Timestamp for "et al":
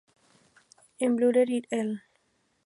1.69-1.95